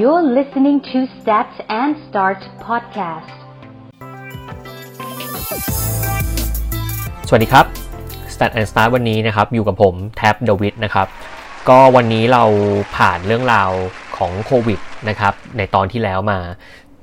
[0.00, 3.36] You're listening to Stats and Start podcast.
[7.28, 7.66] สวัสดีครับ
[8.34, 11.08] Stat and Start วันนี้นะครับ อยู่กับผมแท็บเดวิดนะครับ
[11.68, 12.44] ก็วันนี้เรา
[12.96, 13.70] ผ่านเรื่องราว
[14.16, 16.40] ของโควิดนะครับ ในตอนที่แล้วมา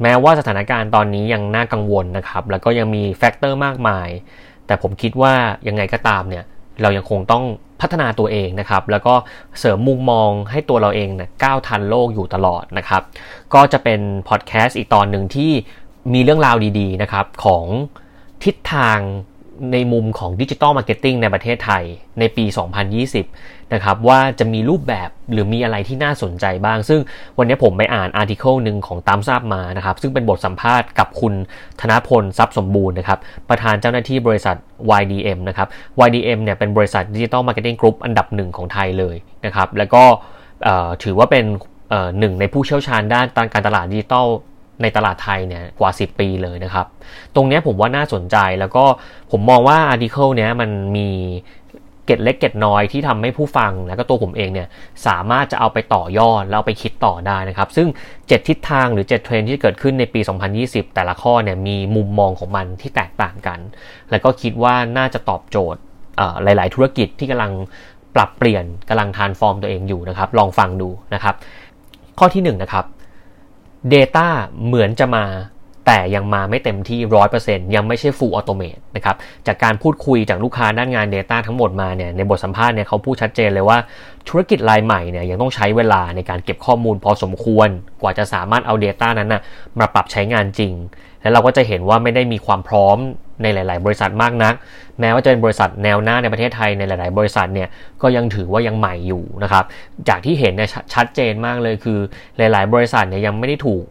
[0.02, 4.10] แม้ว่าสถานการณ์ตอนนี้ยังน่ากังวลนะครับ แล้วก็ยังมี factor มากมาย
[4.68, 5.34] แต่ผมคิดว่า
[5.68, 6.46] ยังไงก็ตามเนี่ย
[6.82, 7.44] เรายังคงต้อง
[7.82, 9.14] พัฒนาตัวเองนะครับ แล้วก็
[9.60, 13.02] เสริมมุมมองให้ตัวเราเองนะก้าวทันโลกอยู่ตลอดนะครับ
[13.54, 15.52] ก็จะเป็นพอดแคสต์อีกตอนหนึ่งที่
[16.14, 17.66] มีเรื่องราวดี ๆ นะครับ ของ
[18.44, 19.00] ทิศทาง
[19.74, 21.84] ในมุมของดิจิ t a ลมาร์เก็ตติ้งในประเทศไทย
[22.20, 22.46] ในปี
[23.10, 27.00] 2020 นะครับ ว่าจะมีรูปแบบหรือมีอะไรที่น่าสนใจบ้าง ซึ่ง
[27.38, 31.34] วันนี้ผมไปอ่าน article หนึ่งของ Thumbsup มานะครับ ซึ่งเป็นบทสัมภาษณ์กับคุณ
[31.82, 34.56] ธนพลทรัพย์สมบูรณ์นะครับ ประธานเจ้าหน้าที่บริษัท
[35.02, 35.68] YDM นะครับ
[36.08, 39.16] YDM เนี่ยเป็นบริษัทดิจิ t a ลมาร์เก็ตติ้งกรุ๊ปอันดับหนึ่งของไทยเลย
[39.46, 40.04] นะครับแล้วก็
[41.04, 41.46] ถือว่าเป็น
[42.20, 44.28] หนึ่งในผู้เชี่ยวชาญด้านการตลาดดิจิทัล
[44.82, 46.86] ในตลาดไทยเนี่ยกว่า 10 ปีเลยนะครับ
[47.36, 48.86] ตรงนี้ผมว่าน่าสนใจแล้วก็
[49.32, 51.10] ผมมองว่า article เนี้ยมันมี
[52.06, 54.68] เกร็ดเล็กเกร็ดน้อยที่ทำให้ผู้ฟังแล้วก็ตัวผมเองเนี่ย
[55.08, 60.20] สามารถจะเอาไปต่อยอดแล้วไปคิดต่อได้นะครับ ซึ่ง 7 ทิศทางหรือ 7 เทรนด์ที่เกิดขึ้นในปี
[60.58, 63.60] 2020 แต่ละข้อเนี่ยมีมุมมองของมันที่แตกต่างกัน
[64.12, 65.82] แล้วก็คิดว่าน่าจะตอบโจทย์
[66.44, 67.52] หลาย ๆ ธุรกิจที่กำลัง
[68.16, 71.36] ปรับเปลี่ยนกำลังทานฟอร์มตัวเองอยู่นะครับ ลองฟังดูนะครับ
[72.20, 72.86] ข้อที่1นนะครับ
[73.94, 74.28] Data
[74.66, 75.26] เหมือนจะมา
[75.86, 77.00] แต่ยังมาไม่เต็มที่
[77.38, 79.16] 100%ยังไม่ใช่ full automate นะครับ
[79.48, 83.78] จากการพูดคุยจากลูกค้าด้านงาน Data ทั้งหมดมาเนี่ย ในบทสัมภาษณ์เนี่ยเขาพูดชัดเจนเลยว่า
[84.30, 87.70] ธุรกิจรายใหม่เนี่ยยังต้องใช้เวลาในการเก็บข้อมูลพอสมควร
[88.02, 89.42] กว่าจะสามารถเอา Data นั้นนะ
[89.80, 90.74] มาปรับใช้งานจริง
[91.22, 92.98] แล้วเราก็จะเห็นว่าไม่ได้มีความพร้อม
[93.42, 94.54] ในหลาย ๆ บริษัทมากนัก
[95.00, 97.70] แม้ว่าจะเป็นบริษัทแนวหน้าในประเทศไทยในหลาย ๆ บริษัทเนี่ย
[98.02, 99.64] ก็ยังถือว่ายังใหม่อยู่นะครับ
[100.10, 102.00] จากที่เห็นเนี่ยชัดเจนมากเลยคือ
[102.38, 103.84] หลาย ๆ บริษัทเนี่ยยังไม่ได้ถูก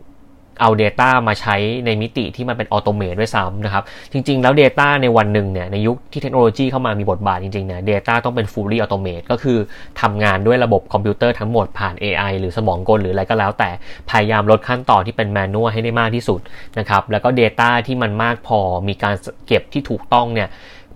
[0.61, 3.83] เอา Data มาใช้ในมิติที่มันเป็นออโตเมตด้วยซ้ำนะครับ
[4.13, 9.59] จริง ๆ แล้ว Data ในวันหนึ่งเนี่ยในยุคที่เทคโนโลยีเข้ามามีบทบาทจริงๆเนี่ย Data ต้องเป็น fully automate ก็คือ
[10.01, 13.71] ทำงานด้วยระบบคอมพิวเตอร์ทั้งหมดผ่าน AI หรือสมองกลหรืออะไรก็แล้ว แต่
[14.11, 16.41] พยายามลดขั้นตอนที่เป็นแมนนวลให้ได้มากที่สุด
[16.79, 19.15] นะครับแล้วก็ Data ที่มันมากพอมีการ
[19.47, 20.49] เก็บที่ถูกต้องเนี่ย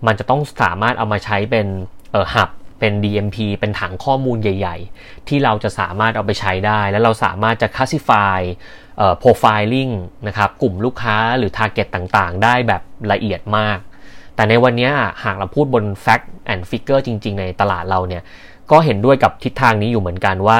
[0.07, 1.67] มันจะต้องสามารถเอามาใช้เป็น
[2.13, 2.49] เอ่อหับ
[2.79, 8.39] เป็น DMP เป็นถังข้อมูลใหญ่ ๆ ที่เราจะสามารถเอาไปใช้ได้ แล้วเราสามารถจะ classify
[9.21, 9.93] profiling
[10.27, 13.79] นะครับกลุ่มลูกค้าหรือ target ต่างๆ ได้แบบละเอียดมาก
[14.35, 14.89] แต่ในวันนี้
[15.23, 18.23] หากเราพูดบน fact and figure จริง ๆ ในตลาดเราเนี่ย
[18.71, 20.59] ก็เห็นด้วยกับทิศทางนี้อยู่เหมือนกันว่า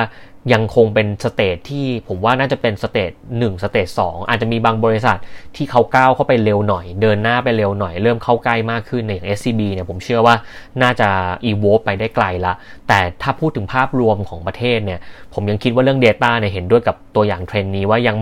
[0.53, 5.17] ยังคงเป็น stage ที่ผมว่าน่าจะเป็น stage หนึ่ง stage สองอาจจะมีบางบริษัท
[5.55, 10.35] ที่เขาก้าวเข้าไปเร็วหน่อย เดินหน้าไปเร็วหน่อย เริ่มเข้าใกล้มากขึ้นในอย่าง SCB เนี่ยผมเชื่อว่า
[10.81, 11.09] น่าจะ
[11.49, 12.53] evolve ไปได้ไกลละ
[12.87, 14.99] แต่ถ้าพูดถึงภาพรวมของประเทศเนี่ย
[15.33, 18.17] ผมยังคิดว่าเรื่อง Data เนี่ยเห็นด้วยกับตัวอย่างเทรนด์นี้ว่ายัง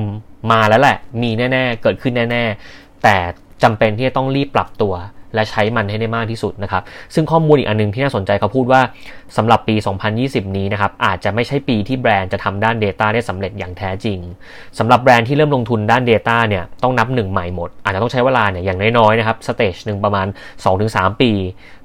[0.51, 2.43] มาแล้วแหละ มีแน่ ๆ เกิดขึ้นแน่
[2.73, 3.15] ๆ แต่
[3.63, 4.93] จำเป็นที่จะต้องรีบปรับตัว
[5.35, 6.83] และใช้มันให้ได้มากที่สุดนะครับ
[7.13, 8.81] ซึ่งข้อมูลอีกอันนึงที่น่าสนใจเขาพูดว่า
[9.37, 9.75] สำหรับปี
[10.15, 14.19] 2020 นี้นะครับอาจจะไม่ใช่ปีที่แบรนด์จะทำด้าน Data ได้สำเร็จอย่างแท้จริง
[14.79, 20.27] สำหรับแบรนด์ที่เริ่มลงทุนด้าน Data เนี่ยต้องนับหนึ่งใหม่หมด อาจจะต้องใช้เวลาเนี่ยอย่างน้อยๆนะครับ stage หนึ่งประมาณ
[20.73, 21.31] 2-3 ปี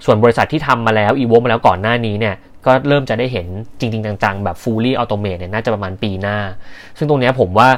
[0.04, 2.34] ส่วนบริษัทที่ทำมาแล้วอีโวมาแล้วก่อนหน้านี้เนี่ย
[2.66, 3.46] ก็เริ่มจะได้เห็น
[3.80, 6.38] จริงๆจังๆ แบบ fully automate เนี่ยน่าจะประมาณปีหน้า
[6.98, 7.68] ซึ่งตรงนี้ผมว่า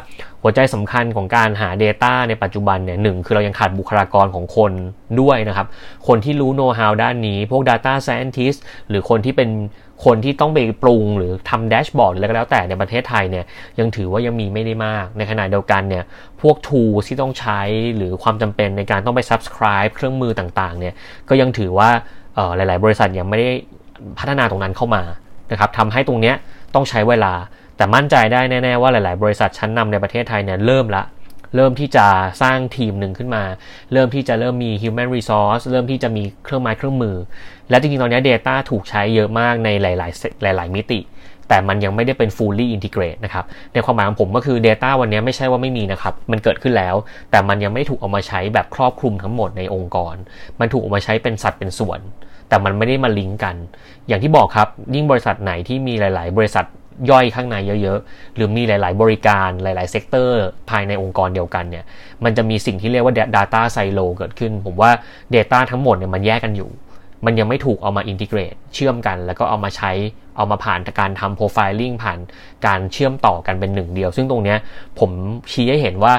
[0.42, 4.72] หัวใจสำคัญของการหา Data ในปัจจุบันเนี่ยหนึ่งคือเรายังขาดบุคลากรของคน
[5.20, 5.66] ด้วยนะครับ
[6.08, 8.58] คนที่รู้ know how ด้านนี้ พวก data scientist
[8.88, 9.50] หรือคนที่เป็น
[10.06, 13.44] คนที่ต้องไปปรุงหรือทำแดชบอร์ดอะไรก็แล้วแต่ในประเทศไทยเนี่ย
[13.78, 16.04] ยังถือว่ายังมีไม่ได้มาก ในขณะเดียวกันเนี่ย
[16.40, 17.60] พวก tools ที่ต้องใช้
[17.96, 20.94] หรือความจำเป็นในการต้องไป subscribe เครื่องมือต่างๆเนี่ย
[21.28, 21.90] ก็ยังถือว่า
[22.56, 23.50] หลาย ๆ บริษัทยังไม่ได้
[24.18, 25.02] พัฒนาตรงนั้นเข้ามา
[25.50, 26.32] นะครับทำให้ตรงนี้
[26.74, 27.32] ต้องใช้เวลา
[27.76, 31.02] แต่มั่นใจได้แน่ๆว่าหลาย ๆ บริษัทชั้นนำในประเทศไทยเนี่ยเริ่มละ
[31.56, 32.06] เริ่มที่จะ
[32.42, 33.42] สร้างทีมหนึ่งขึ้นมา
[33.92, 37.16] เริ่มที่จะเริ่มมี human resource เริ่มที่จะมีเครื่องไม้เครื่องมือ
[37.70, 41.00] และจริงๆ ตอนนี้ Data ถูกใช้เยอะมากในหลาย ๆ หลาย ๆ มิติ
[41.48, 46.94] แต่มันยังไม่ได้เป็น fully integrate นะครับ ในความหมายของผมก็คือ Data วันนี้ไม่ใช่ว่าไม่มีนะครับ มันเกิดขึ้นแล้ว
[47.30, 50.14] แต่มันยังไม่ถูกเอามาใช้แบบครอบคลุมทั้งหมดในองค์กร
[50.60, 52.00] มันถูกเอามาใช้เป็นสัดเป็นส่วน
[52.50, 53.56] แต่มันไม่ได้มาลิงก์กัน
[54.08, 56.66] อย่างที่บอกครับ ยิ่งบริษัทไหนที่มีหลาย ๆ บริษัท
[57.10, 61.84] ย่อยข้างในเยอะ ๆ หรือมีหลาย ๆ บริการหลาย ๆ sector ภายในองค์กรเดียวกันเนี่ย
[62.24, 64.90] มันจะมีสิ่งที่เรียกว่า Data Silo เกิดขึ้น ผมว่า
[65.34, 66.70] Data ทั้งหมดเนี่ยมันแยกกันอยู่
[67.26, 69.92] มันยังไม่ถูกเอามา integrate เชื่อมกัน แล้วก็เอามาใช้
[70.36, 72.18] เอามาผ่านการทำ profiling ผ่าน
[72.66, 74.56] การเชื่อมต่อกันเป็นหนึ่งเดียว ซึ่งตรงนี้
[74.98, 75.10] ผม
[75.52, 76.14] ชี้ให้เห็นว่า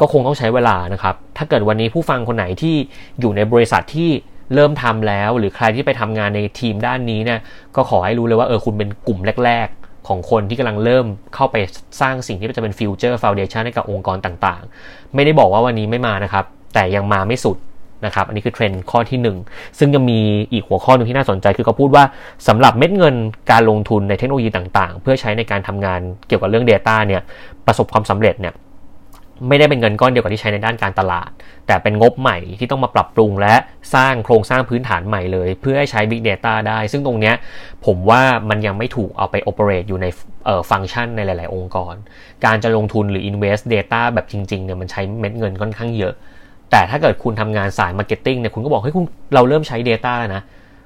[0.00, 2.74] ก็คงต้องใช้เวลานะครับ ถ้าเกิดวันนี้ผู้ฟังคนไหนที่
[3.20, 4.10] อยู่ในบริษัทที่
[4.54, 7.40] เริ่มทำแล้ว หรือใครที่ไปทำงานในทีมด้านนี้เนี่ย
[7.76, 11.56] ก็ขอให้รู้เลยว่าเออคุณเป็นกลุ่มแรก ๆ ของคนที่กำลังเริ่มเข้าไป
[12.00, 16.44] สร้างสิ่งที่จะเป็น future foundation ให้กับองค์กรต่างๆ ไม่ได้บอกว่าวันนี้ไม่มานะครับ
[16.74, 17.56] แต่ยังมาไม่สุด
[18.06, 20.20] นะครับอันนี้คือเทรนด์ข้อที่ 1 ซึ่งยังมี
[20.52, 22.04] อีกหัวข้อหนึ่งที่น่าสนใจคือเขาพูดว่า
[22.48, 23.14] สำหรับเม็ดเงิน
[23.50, 27.22] การลงทุนในเทคโนโลยีต่างๆ เพื่อใช้ในการทำงานเกี่ยวกับเรื่อง Data เนี่ย
[27.66, 28.54] ประสบความสำเร็จเนี่ย
[29.48, 31.30] ไม่ได้เป็นเงินก้อนเดียวกับที่ใช้ในด้านการตลาด
[31.66, 33.54] แต่เป็นงบใหม่ที่ต้องมาปรับปรุงและ
[33.94, 37.32] สร้างโครงสร้างพื้นฐานใหม่เลย เพื่อให้ใช้ Big Data ได้ ซึ่งตรงนี้
[37.86, 40.06] ผมว่ามันยังไม่ถูกเอาไป operate อยู่ใน
[40.70, 41.94] ฟังก์ชันในหลาย ๆ องค์กร
[42.44, 46.14] การจะลงทุนหรือ invest data แบบจริง ๆ เนี่ยมันใช้เม็ดเงินค่อนข้างเยอะ
[46.70, 49.04] แต่ถ้าเกิดคุณทำงานสาย marketing เนี่ยคุณก็บอกเฮ้ยคุณ
[49.34, 50.42] เราเริ่มใช้ data แล้วนะ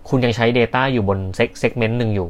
[0.09, 1.19] คุณยังใช้ data อยู่บน
[1.63, 2.29] segment หนึ่งอยู่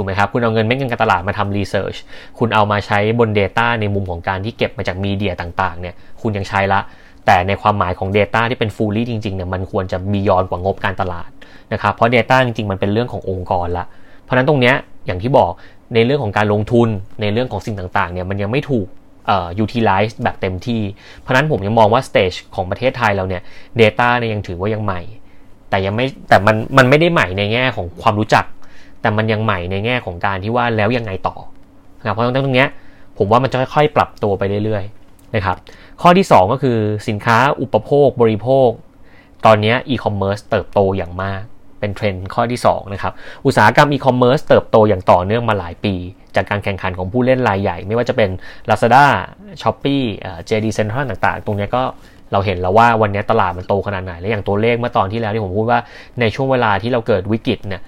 [0.00, 1.96] ถูกไหมครับ คุณเอาเงินเม็ดเงินการตลาดมาทำรีเสิร์ช
[2.38, 6.80] คุณเอามาใช้บน Data ในมุมของการที่เก็บมาจากมีเดียต่างๆเนี่ยคุณยังใช้ละ
[7.26, 11.30] แต่ในความหมายของ Data ที่เป็น fully จริงๆเนี่ยมันควรจะบียอนกว่างบการตลาด
[11.72, 13.86] นะครับเพราะ Data จริงๆมันเป็นเรื่องขององค์กรละ
[14.24, 14.74] เพราะนั้นตรงเนี้ย
[15.06, 15.52] อย่างที่บอก
[15.94, 16.88] ในเรื่องของการลงทุน
[17.20, 18.86] ในเรื่องของสิ่งต่างๆเนี่ยมันยังไม่ถูก
[19.26, 20.82] เอ่อ utilize แบบเต็มที่
[21.20, 23.42] เพราะนั้นผมยังมองว่า stage ของประเทศไทยเราเนี่ย
[23.80, 25.02] Data เนี่ยยังถือว่ายังใหม่
[25.70, 28.44] แต่ยังไม่แต่มันมันไม่ได้ใหม่ในแง่ของความรู้จัก
[29.00, 31.36] แต่มันยังใหม่ในแง่ของการที่ว่าแล้วยังไงต่อ
[32.00, 32.66] นะครับเพราะตรงนี้
[33.18, 35.56] ผมว่ามันจะค่อยๆ ปรับตัวไปเรื่อยๆนะครับ
[36.02, 38.68] ข้อที่ 2 ก็คือสินค้าอุปโภคบริโภค
[39.46, 41.42] ตอนนี้อีคอมเมิร์ซเติบโตอย่างมาก
[41.80, 43.12] เป็นเทรนด์ข้อที่2นะครับ
[43.46, 45.94] อุตสาหกรรมอีคอมเมิร์ซเติบโตอย่างต่อเนื่องมาหลายปี
[46.36, 48.30] จากการแข่งขันของผู้เล่นรายใหญ่ ไม่ว่าจะเป็น
[48.68, 49.04] Lazada,
[49.60, 50.04] Shopee,
[50.48, 51.82] JD Central ต่างๆ ตรงนี้ก็
[52.32, 55.80] เราเห็นแล้วว่าวันนี้ตลาดมันโตขนาดไหน และอย่างตัวเลขเมื่อตอนที่แล้วที่ผมพูดว่า
[56.20, 57.82] ในช่วงเวลาที่เราเกิดวิกฤตเนี่ย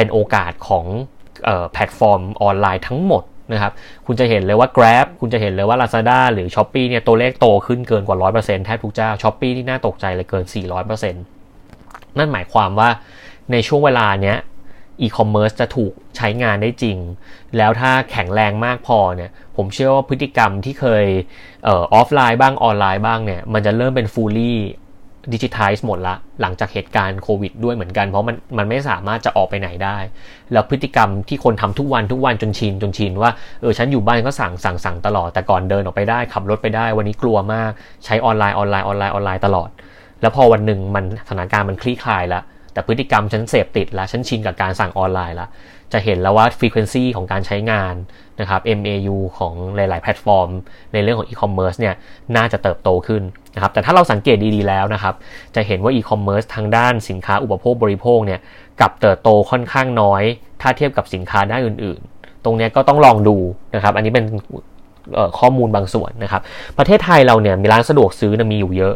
[0.00, 0.86] เป็นโอกาสของ
[1.72, 3.72] แพลตฟอร์มออนไลน์ทั้งหมดนะครับ
[4.06, 10.44] คุณจะเห็นเลยว่า Grab คุณจะเห็นเลยว่า Lazada หรือ Shopee เนี่ยตัวเลขโตขึ้นเกินกว่า 100%แทบทุกเจ้า Shopee ที่น่าตกใจเลยเกิน
[10.92, 12.88] 400%นั่นหมายความว่า
[13.52, 14.36] ในช่วงเวลาเนี้ย
[15.00, 16.98] อีคอมเมิร์ซจะถูกใช้งานได้จริง
[17.56, 21.06] แล้วถ้าแข็งแรงมากพอเนี่ย ผมเชื่อว่าพฤติกรรมที่เคย
[21.62, 29.98] ออฟไลน์บ้างออนไลน์บ้างเนี่ย มันจะเริ่มเป็น fully digital หมดละ หลังจากเหตุการณ์โควิดด้วยเหมือนกัน เพราะมันมันไม่สามารถจะออกไปไหนได้
[30.52, 33.30] แล้วพฤติกรรมที่คนทำทุกวันทุกวันจนชินจนชินว่า
[33.60, 37.70] เออฉันอยู่บ้านก็สั่งสั่งสั่งตลอดแต่ก่อนเดินออกไปได้ขับรถไปได้ วันนี้กลัวมาก
[38.04, 39.70] ใช้ออนไลน์ออนไลน์ออนไลน์ออนไลน์ตลอด
[40.20, 45.48] แล้วพอวันหนึ่งมันสถานการณ์มันคลี่คลายแล้ว แต่พฤติกรรมฉันเสพติดแล้วฉันชินกับการสั่งออนไลน์ล้ว
[45.92, 47.94] จะเห็นแล้วว่า frequency ของการใช้งาน
[48.40, 50.48] นะครับ MAU ของหลาย ๆ แพลตฟอร์ม
[50.92, 51.94] ในเรื่องของ e-commerce เนี่ย
[52.36, 53.22] น่าจะเติบโตขึ้น
[53.54, 55.14] นะครับแต่ถ้าเราสังเกตดีๆแล้วนะครับ
[55.54, 58.40] จะเห็นว่า e-commerce ทางด้านสินค้าอุปโภคบริโภคเนี่ย
[58.80, 60.22] กับเติบโตค่อนข้างน้อย
[60.62, 63.36] ถ้าเทียบกับสินค้าด้านอื่น ๆ ตรงนี้ก็ต้องลองดู
[63.74, 64.24] นะครับ อันนี้เป็น
[65.38, 66.42] ข้อมูลบางส่วนนะครับ
[66.78, 68.94] ประเทศไทยเราเนี่ยมีร้านสะดวกซื้อนะมีอยู่เยอะ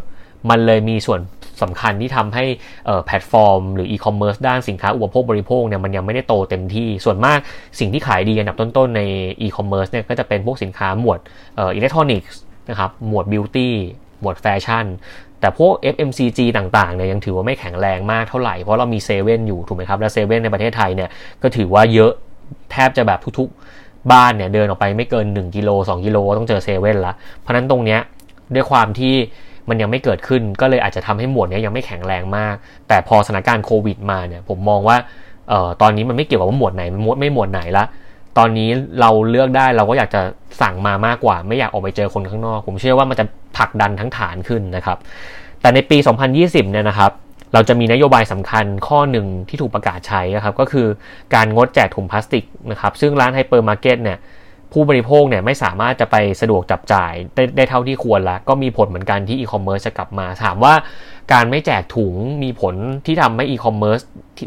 [0.51, 1.21] มันเลยมีส่วน
[1.65, 2.45] สำคัญที่ทำให้
[3.07, 7.39] แพลตฟอร์ม หรืออีคอมเมิร์ซด้านสินค้าอุปโภคบริโภคเนี่ยมันยังไม่ได้โตเต็มที่ ส่วนมาก
[7.79, 9.03] สิ่งที่ขายดีอันดับต้นๆใน
[9.43, 11.19] อีคอมเมิร์ซเนี่ยก็จะเป็นพวกสินค้าหมวด
[11.59, 12.39] อิเล็กทรอนิกส์
[12.71, 13.75] นะครับหมวด beauty
[14.21, 14.87] หมวดแฟชั่น
[15.41, 21.11] แต่พวก FMCG ต่างๆเนี่ยยังถือว่าไม่แข็งแรงมากเท่าไหร่เพราะเรามีเซเว่นอยู่ถูกไหมครับ และเซเว่นในประเทศไทยเนี่ย
[21.43, 22.13] ก็ถือว่าเยอะ
[22.73, 28.01] แทบจะแบบทุกๆบ้านเนี่ยเดินออกไปไม่เกิน 1 กิโล 2 กิโลต้องเจอเซเว่นละเพราะนั้นตรงเนี้ย
[28.55, 29.15] ด้วยความที่
[29.69, 32.55] มันยังไม่เกิดขึ้นก็เลยอาจจะทำให้หมวดนี้ยังไม่แข็งแรงมาก
[32.89, 34.97] แต่พอสถานการณ์โควิดมาเนี่ยผมมองว่า
[35.49, 37.85] เอ่อตอนนี้มันไม่เกี่ยวกับว่าหมวดไหนมันไม่หมวดไหนละ
[38.39, 38.71] ตอนนี้
[39.01, 40.21] เราเลือกได้เราก็อยากจะ
[40.61, 43.25] สั่งมามากกว่า ไม่อยากออกไปเจอคนข้างนอก ผมเชื่อว่ามันจะ
[43.57, 44.99] ผลักดันทั้งฐานขึ้นนะครับ
[45.61, 45.99] แต่ในปี
[46.35, 47.13] 2020 เนี่ยนะครับ
[47.55, 50.87] เราจะมีนโยบายสำคัญข้อหนึ่งที่ถูกประกาศใช้นะครับ ก็คือ
[51.35, 54.19] การงดแจกถุงพลาสติกนะครับ ซึ่งร้านไฮเปอร์มาร์เก็ตเนี่ย
[54.75, 60.75] ผู้บริโภคเนี่ยไม่สามารถจะไปสะดวกจับจ่ายได้ได้เท่าที่ควรแล้วก็มีผลเหมือนกันที่อีคอมเมิร์ซจะกลับมา ถามว่า
[61.33, 62.75] การไม่แจกถุงมีผล
[63.07, 64.01] ที่ทำให้อีคอมเมิร์ซ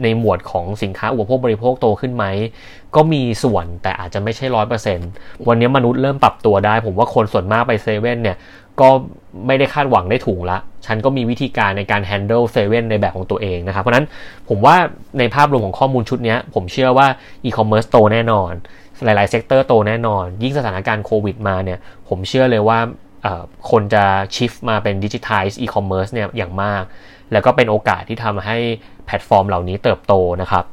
[0.04, 2.26] ในหมวดของสินค้าอุปโภคบริโภคโตขึ้นไหม
[2.96, 5.10] ก็มีส่วนแต่อาจจะไม่ใช่ร้อยเปอร์เซ็นต์
[5.48, 8.38] วันนี้มนุษย์เริ่มปรับตัวได้ ผมว่าคนส่วนมากไปเซเว่นเนี่ย
[8.82, 8.90] ก็
[9.48, 14.06] ไม่ได้คาดหวังได้ถุงละ ฉันก็มีวิธีการในการ handle เซเว่นในแบบของตัวเองนะครับ เพราะนั้น
[14.50, 14.76] ผมว่า
[15.20, 17.08] ในภาพรวมของข้อมูลชุดนี้ผมเชื่อว่า
[17.46, 18.54] อีคอมเมิร์ซโตแน่นอน
[19.04, 22.80] หลาย ๆ เซกเตอร์โตแน่นอน ยิ่งสถานการณ์โควิดมาเนี่ยผมเชื่อเลยว่า
[23.70, 24.04] คนจะ
[24.36, 26.84] shift มาเป็นดิจิทัลอีคอมเมิร์ซเนี่ยอย่างมาก
[27.32, 28.58] แล้วก็เป็นโอกาสที่ทำให้
[29.06, 30.64] แพลตฟอร์มเหล่านี้เติบโตนะครับ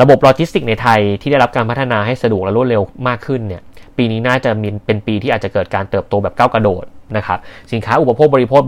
[0.00, 3.62] ระบบโลจิสติกในไทยที่ได้รับการพัฒนาให้สะดวกและรวดเร็วมากขึ้นเนี่ย
[3.96, 6.84] ปีนี้น่าจะมีเป็นปีที่อาจจะเกิดการเติบโตแบบก้าวกระโดด
[7.16, 7.38] นะครับ
[7.72, 8.62] สินค้าอุปโภคบริโภค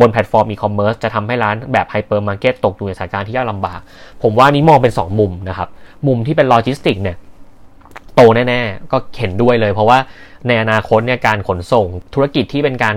[0.00, 3.80] บนแพลตฟอร์มอีคอมเมิร์ซจะทำให้ร้านแบบไฮเปอร์มาร์เก็ตตกอยู่ในสถานการณ์ที่ยากลำบาก
[4.22, 5.68] ผมว่านี้มองเป็น 2 มุมนะครับ
[6.06, 7.16] มุมที่เป็นโลจิสติกเนี่ย
[8.16, 9.98] โตแน่ๆ ก็เห็นด้วยเลย เพราะว่า
[10.46, 12.96] ในอนาคตเนี่ยการขนส่งธุรกิจที่เป็นการ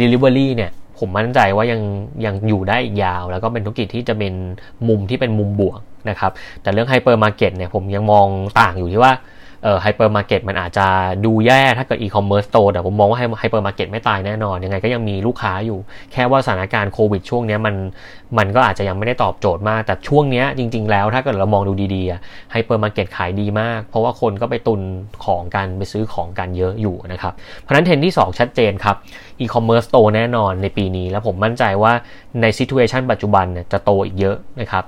[0.00, 1.80] Delivery เนี่ยผมมั่นใจว่ายัง
[2.24, 4.34] ยังอยู่ได้อีกยาว แล้วก็เป็นธุรกิจที่จะเป็น
[4.88, 5.80] มุมที่เป็นมุมบวก
[6.10, 8.26] นะครับแต่เรื่องไฮเปอร์มาร์เก็ตเนี่ยผมยังมอง
[8.60, 9.12] ต่างอยู่ที่ว่า
[9.82, 10.86] ไฮเปอร์มาร์เก็ตมันอาจจะ
[11.24, 15.78] ดูแย่ถ้าเกิดอีคอมเมิร์ซโตแต่ผมมองว่าไฮเปอร์มาร์เก็ตไม่ตายแน่นอน ยังไงก็ยังมีลูกค้าอยู่
[16.12, 17.74] แค่ว่าสถานการณ์โควิดช่วงนี้มัน
[18.38, 24.80] มันก็อาจจะยังไม่ได้ตอบโจทย์มาก แต่ช่วงนี้จริง ๆ แล้วถ้าเกิดเรามองดูดีๆไฮเปอร์มาร์เก็ตขายดีมาก เพราะว่าคนก็ไปตุน
[25.24, 28.96] ของกันไปซื้อของกันเยอะอยู่นะครับ เพราะฉะนั้นเทรนด์ที่ 2 ชัดเจนครับ
[29.40, 31.92] อีคอมเมิร์ซโตแน่นอนในปีนี้ แล้วผมมั่นใจว่า
[32.40, 34.84] ใน situation ปัจจุบันเนี่ยจะโตอีกเยอะนะครับ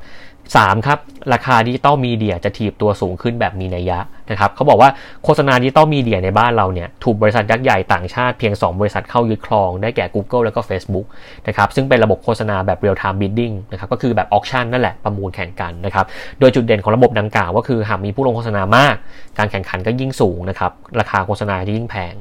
[0.54, 0.98] 3ครับ
[1.32, 3.98] ราคาดิจิตอลมีเดียจะถีบตัวสูงขึ้นแบบมีนัยยะ
[4.30, 4.90] นะครับเขาบอกว่า
[5.24, 11.06] โฆษณาดิจิตอลมีเดียในบ้านเราเนี่ยถูกบริษัทยักษ์ใหญ่ต่างชาติเพียง 2 บริษัทเข้ายึดครองได้แก่ Google แล้วก็ Facebook
[11.46, 16.06] นะครับซึ่งเป็นระบบโฆษณาแบบ real time bidding นะครับก็คือแบบออ c ชั่นนั่นแหละประมูลแข่งกันนะครับ
[16.40, 18.94] โดยจุดเด่นของระบบดังกล่าวก็คือหากมีผู้ลงโฆษณามาก
[19.38, 22.14] การแข่งขันก็ยิ่งสูงนะครับราคาโฆษณาจะยิ่งแพง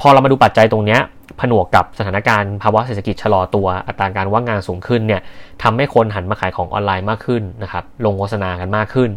[0.00, 0.98] พอเรามาดูปัจจัยตรงนี้
[1.40, 5.20] ผนวกกับสถานการณ์ภาวะเศรษฐกิจชะลอตัวอัตราการว่างงานสูงขึ้นเนี่ย
[5.62, 9.10] ทำให้คนหันมาขายของออนไลน์มากขึ้นนะครับลงโฆษณากันมากขึ้น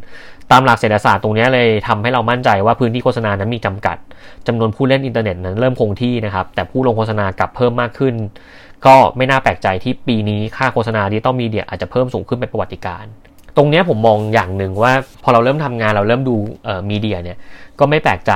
[0.51, 3.98] ตามหลักเศรษฐศาสตร์ตรงนี้เลยทำให้เรามั่นใจว่าพื้นที่โฆษณานั้นมีจำกัด
[4.48, 8.13] จำนวนผู้เล่นอินเทอร์เน็ตนั้นเริ่มคงที่นะครับแต่ผู้ลงโฆษณากลับเพิ่มมากขึ้น
[8.86, 13.06] ก็ไม่น่าแปลกใจที่ปีนี้ค่าโฆษณาดิจิตอลมีเดียอาจจะเพิ่มสูงขึ้นเป็นประวัติการณ์
[13.57, 14.91] ตรงนี้ผมมองอย่างหนึ่งว่า
[15.24, 16.36] พอเราเริ่มทำงานเราเริ่มดู
[16.89, 17.38] มีเดียเนี่ย
[17.79, 18.31] ก็ไม่แปลกใจ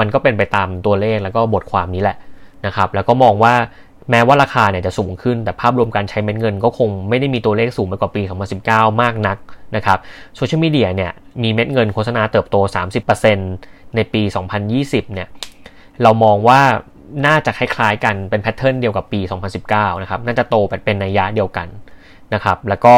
[0.00, 2.16] มันก็เป็นไปตามตัวเลขแล้วก็บทความนี้แหละ
[2.66, 3.54] นะครับ แล้วก็มองว่า
[4.10, 8.22] แม้ว่าราคาเนี่ยจะสูงขึ้น แต่ภาพรวมการใช้เม็ดเงินก็คงไม่ได้มีตัวเลขสูงไปกว่าปี
[8.62, 9.36] 2019 มากนัก
[9.76, 9.98] นะครับ
[10.36, 12.56] โซเชียลมีเดียเนี่ยมีเม็ดเงินโฆษณาเติบโต
[13.26, 14.22] 30%ในปี
[14.68, 15.28] 2020 เนี่ย
[16.02, 16.60] เรามองว่า
[17.26, 19.20] น่าจะคล้ายๆกันเป็น pattern เดียวกับปี
[19.60, 21.68] 2019 นะครับ น่าจะโตเป็นนัยยะเดียวกัน
[22.34, 22.94] นะครับ แล้วก็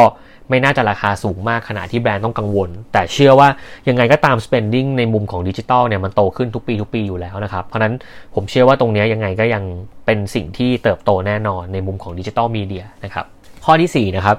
[0.49, 3.49] ไม่น่าจะราคาสูงมากขนาดที่แบรนด์ต้องกังวล แต่เชื่อว่า
[3.89, 7.93] ยังไงก็ตาม spending ในมุมของดิจิตอลเนี่ยมันโตขึ้นทุกปีทุกปีอยู่แล้วนะครับ เพราะนั้น
[8.35, 9.63] ผมเชื่อว่าตรงนี้ยังไงก็ยัง
[10.05, 13.25] เป็นสิ่งที่เติบโตแน่นอนในมุมของดิจิตอลมีเดียนะครับ
[13.65, 14.37] ข้อที่4นะครับ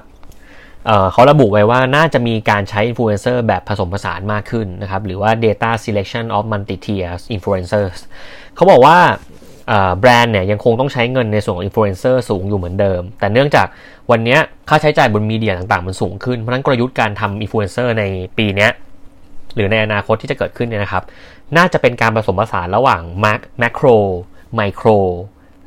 [0.85, 7.97] เขาระบุไว้ว่าน่าจะมีการใช้อินฟลูเอนเซอร์แบบผสมผสานมากขึ้นนะครับ หรือว่า data selection of multi-tier influencers
[8.55, 8.97] เขาบอกว่า
[9.99, 13.67] แบรนด์เนี่ยยังคงต้องใช้เงินในส่วนของอินฟลูเอนเซอร์สูงอยู่เหมือนเดิม แต่เนื่องจาก
[14.11, 14.37] วันนี้
[14.69, 18.03] ค่าใช้จ่ายบนมีเดียต่างๆ มันสูงขึ้น เพราะนั้นกลยุทธ์การทำอินฟลูเอนเซอร์ใน
[18.37, 18.67] ปีนี้
[19.55, 21.03] หรือในอนาคตที่จะเกิดขึ้นเนี่ยนะครับ
[21.57, 23.01] น่าจะเป็นการผสมผสานระหว่าง
[23.59, 23.87] macro
[24.55, 24.87] ไมโคร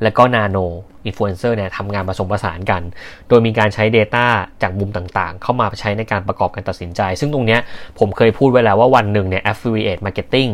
[0.03, 2.81] และก็ nano influencer เนี่ยทำงานผสมผสานกัน
[3.27, 4.25] โดยมีการใช้ Data
[4.61, 7.57] จากมุมต่างๆ เข้ามาใช้ในการประกอบการตัดสินใจ ซึ่งตรงนี้
[7.99, 10.51] ผมเคยพูดไว้แล้วว่าวันหนึ่งเนี่ย affiliate marketing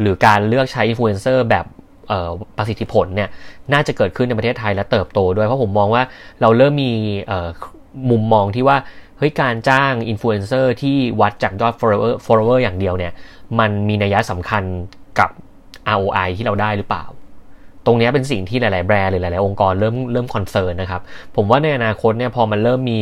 [0.00, 1.64] หรือการเลือกใช้อินฟลูเอนเซอร์แบบ
[2.56, 3.28] ประสิทธิผลเนี่ย
[3.72, 6.02] น่าจะเกิดขึ้นในประเทศไทยและเติบโตด้วยเพราะผมมองว่า
[6.40, 6.92] เราเริ่มมี
[8.10, 8.76] มุมมองที่ว่า
[9.18, 13.12] เฮ้ยการจ้างอินฟลูเอนเซอร์ที่วัดจากยอด follower follower อย่างเดียวเนี่ย
[13.58, 14.62] มันมีนัยสำคัญ
[15.18, 15.30] กับ
[15.98, 17.04] ROI ที่เราได้หรือเปล่า
[17.86, 21.00] ตรงนี้เป็นสิ่งที่หลาย ๆ แบรนด์หรือหลาย ๆ องค์กรเริ่มเริ่ม concern นะครับ
[21.36, 23.00] ผมว่าในอนาคตเนี่ยพอมันเริ่มมี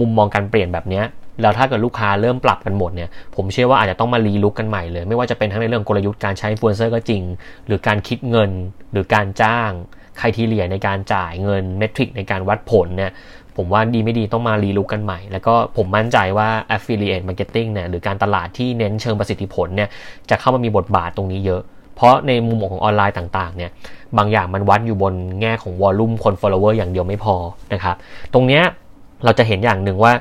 [0.00, 1.02] มุมมองการเปลี่ยนแบบนี้
[1.42, 7.22] แล้วถ้าเกิดลูกค้าเริ่มปรับกันหมดเนี่ย ผมเชื่อว่าอาจจะต้องมา relook กันใหม่เลย ไม่ว่าจะเป็นทั้งในเรื่องกลยุทธ์การใช้อินฟลูเอนเซอร์ก็จริง
[7.66, 8.50] หรือการคิดเงิน
[8.92, 9.70] หรือการจ้าง
[10.18, 13.12] criteria ในการจ่ายเงิน metric ในการวัดผลเนี่ย
[13.56, 19.88] ผมว่าดีไม่ดีต้องมา relook กันใหม่ แล้วก็ผมมั่นใจว่า affiliate marketing เนี่ยหรือการตลาดที่เน้นเชิงประสิทธิผลเนี่ย
[20.30, 21.62] จะเข้ามามีบทบาทตรงนี้เยอะ
[21.96, 23.70] เพราะในมุมมองของออนไลน์ต่างๆเนี่ย
[24.18, 27.36] บางอย่างมันวัดอยู่บนแง่ของวอลลุ่มคน follower อย่างเดียวไม่พอ
[27.72, 27.96] นะครับ
[28.34, 28.62] ตรงเนี้ย
[29.24, 30.12] เราจะเห็นอย่างหนึ่งว่า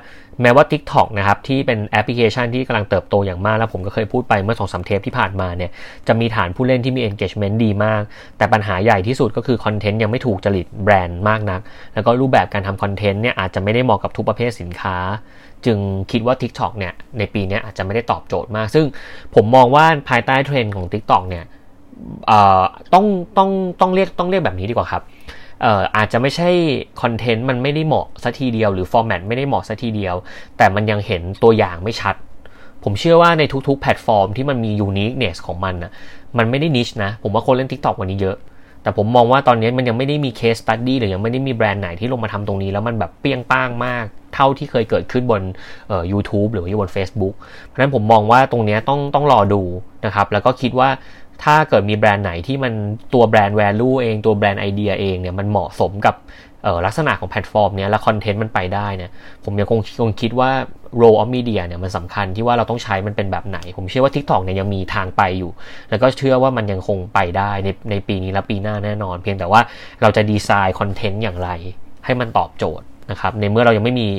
[0.42, 5.72] แม้ว่า TikTok นะครับที่เป็นแอปพลิเคชันที่กำลังเติบโตอย่างมาก แล้วผมก็เคยพูดไปเมื่อสองสาเทปที่ผ่านมาเนี่ย
[6.08, 8.02] จะมีฐานผู้เล่นที่มี engagement ดีมาก
[8.38, 11.62] แต่ปัญหาใหญ่ที่สุดก็คือคอนเทนต์ยังไม่ถูกจริตแบรนด์มากนัก
[11.94, 14.98] แล้วก็รูปแบบการทำคอนเทนต์เนี่ยอาจจะไม่ได้เหมาะกับทุกประเภทสินค้า
[15.66, 15.78] จึง
[16.12, 18.86] คิดว่า TikTok เนี่ยในปีนี้อาจจะไม่ได้ตอบโจทย์มาก ซึ่ง
[19.36, 21.46] ผมมองว่าภายใต้เทรนด์ของ TikTok เนี่ย
[22.94, 23.06] ต้อง
[23.38, 23.50] ต้อง
[23.82, 25.04] ต้องเรียกต้องเรียกแบบนี้ดีกว่าครับ
[25.98, 26.50] อาจจะไม่ใช่
[27.02, 30.16] คอนเทนต์มันไม่ได้เหมาะซะทีเดียวหรือ format ไม่ได้เหมาะซะทีเดียว
[30.58, 32.16] แต่มันยังเห็นตัวอย่างไม่ชัด
[32.84, 35.92] ผมเชื่อว่าในทุกๆแพลตฟอร์มที่มันมี uniqueness ของมันนะ
[36.38, 38.38] มันไม่ได้ niche นะ ผมว่าคนเล่น TikTok วันนี้เยอะ
[38.84, 45.42] แต่ผมมองว่าตอนนี้มันยังไม่ได้มี case study หรือยังไม่ได้มีแบรนด์ไหนที่ลงมาทำตรงนี้ แล้วมันแบบเปรี้ยงปร้างมาก เท่าที่เคยเกิดขึ้นบน
[45.88, 47.36] เอ่อ YouTube หรือว่าบน Facebook
[47.66, 49.62] เพราะฉะนั้นผมมองว่าตรงนี้ต้องต้องรอดู
[50.06, 50.90] นะครับแล้วก็คิดว่า
[51.44, 52.74] ถ้าเกิดมีแบรนด์ไหนที่มัน
[53.14, 56.16] ตัว brand value เองตัว brand idea เองเนี่ยมันเหมาะสมกับ
[56.86, 59.12] ลักษณะของแพลตฟอร์มเนี้ยและคอนเทนต์มันไปได้เนี่ย
[59.46, 60.50] ผมยังคงคงคิดว่า
[61.02, 65.52] role of media เนี่ยมันสำคัญที่ว่าเราต้องใช้มันเป็นแบบไหน ผมเชื่อว่า TikTok เนี่ยยังมีทางไปอยู่
[65.90, 69.62] แล้วก็เชื่อว่ามันยังคงไปได้ในในปีนี้และปีหน้าแน่นอน เพียงแต่ว่า
[70.02, 71.50] เราจะดีไซน์คอนเทนต์อย่างไร
[72.06, 74.10] ให้มันตอบโจทย์นะครับในเมื่อเรายังไม่มี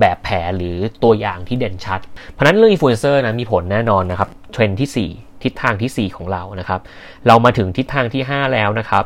[0.00, 6.80] แบบแผนหรือตัวอย่างที่เด่นชัด เพราะนั้นเรื่องอินฟลูเอนเซอร์นะมีผลแน่นอนนะครับเทรนด์ที่ 4 ทิศทางที่ 4 ของเรานะครับ
[7.26, 9.04] เรามาถึงทิศทางที่ 5 แล้วนะครับ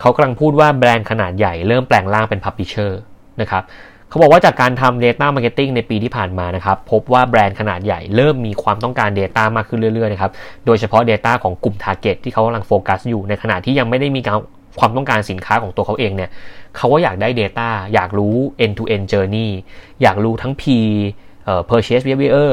[0.00, 2.92] เขากำลังพูดว่าแบรนด์ขนาดใหญ่เริ่มแปลงร่างเป็น Publisher
[3.40, 3.64] นะครับ
[4.08, 10.32] เขาบอกว่าจากการทำ Data Marketing ในปีที่ผ่านมานะครับ พบว่าแบรนด์ขนาดใหญ่เริ่มมีความต้องการ Data มากขึ้นเรื่อยๆนะครับ
[10.66, 14.38] โดยเฉพาะ Data ของกลุ่ม Target ที่เขากำลังโฟกัสอยู่ในขณะที่ยังไม่ได้มีการ
[14.80, 16.30] ความต้องการสินค้าของตัวเขาเองเนี่ย
[16.76, 19.48] เขาก็อยากได้ Data อยากรู้ end to end journey
[20.02, 20.62] อยากรู้ทั้ง P
[21.44, 22.52] เอ่อ purchase behavior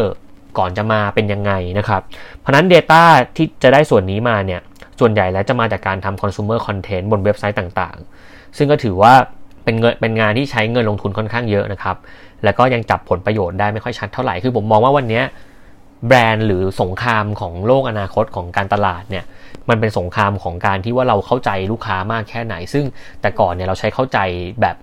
[0.57, 2.01] ก่อนจะมาเป็นยังไงนะครับ
[2.39, 3.03] เพราะนั้น Data
[3.35, 4.61] ที่จะได้ส่วนนี้มาเนี่ย
[4.99, 9.13] ส่วนใหญ่แล้วจะมาจากการทำ consumer content บนเว็บไซต์ต่างๆ ซึ่งก็ถือว่า
[9.63, 11.97] เป็นเงินเป็นงานที่ใช้เงินลงทุนค่อนข้างเยอะนะครับ
[12.43, 15.21] แล้วก็ยังจับผลประโยชน์ได้ไม่ค่อยชัดเท่าไหร่ คือผมมองว่าวันนี้
[16.07, 19.25] แบรนด์หรือสงครามของโลกอนาคตของการตลาดเนี่ย
[19.69, 22.85] มันเป็นสงครามของการที่ว่าเราเข้าใจลูกค้ามากแค่ไหน ซึ่ง
[23.21, 24.17] แต่ก่อนเนี่ยเราใช้เข้าใจ
[24.61, 24.75] แบบ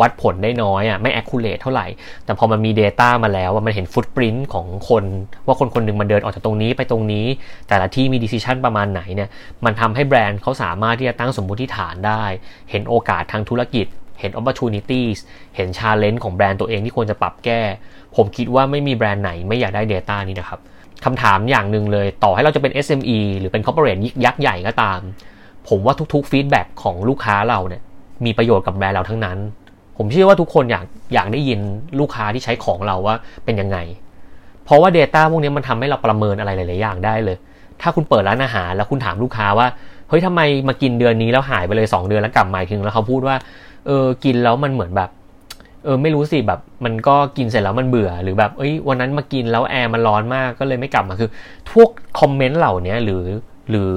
[0.00, 1.86] วัดผลได้น้อยอะไม่ accurate เท่าไหร่
[2.24, 5.04] แต่พอมันมี Data มาแล้วว่ามันเห็น footprint ของคน
[5.46, 7.26] ว่าคนคนหนึ่งมันเดินออกจากตรงนี้ไปตรงนี้
[7.68, 9.28] แต่ละที่มี decision ประมาณไหนเนี่ย
[9.64, 12.24] มันทำให้แบรนด์เขาสามารถที่จะตั้งสมมติฐานได้
[12.70, 13.86] เห็นโอกาสทางธุรกิจ
[14.20, 15.18] เห็น opportunities
[15.56, 17.60] เห็น challenge ของแบรนด์ตัวเองที่ควรจะปรับแก้
[18.16, 20.60] ผมคิดว่าไม่มีแบรนด์ไหนไม่อยากได้ Data นี้นะครับ
[21.04, 25.00] คำถามอย่างหนึ่งเลย ต่อให้เราจะเป็น SME หรือเป็น corporate ยักษ์ใหญ่ก็ตาม
[25.68, 27.82] ผมว่าทุกๆ feedback ของลูกค้าเราเนี่ย
[28.24, 29.38] มีประโยชน์กับแบรนด์เราทั้งนั้น
[29.98, 30.84] ผมเชื่อว่าทุกคนอยาก
[31.14, 31.60] อยากได้ยิน
[32.00, 33.78] ลูกค้าที่ใช้ของเราว่าเป็นยังไง
[34.64, 37.36] เพราะว่า Data พวกนี้มันทำให้เราประเมินอะไรหลาย ๆ อย่างได้เลย
[37.80, 39.66] ถ้าคุณเปิดร้านอาหารแล้วคุณถามลูกค้าว่า
[40.08, 43.36] เฮ้ยทำไมมากินเดือนนี้แล้วหายไปเลย 2 เดือนแล้วกลับมาอีกทีแล้วเขาพูดว่า
[43.86, 45.10] เออกินแล้วมันเหมือนแบบ
[45.84, 51.30] เออไม่รู้สิแบบมันก็กินเสร็จแล้วมันเบื่อหรือแบบเอ้ยวันนั้นมากินแล้วแอร์มันร้อนมากก็เลยไม่กลับมาคือ
[51.72, 51.88] พวก
[52.20, 53.22] คอมเมนต์เหล่านี้หรือ
[53.70, 53.94] หรือ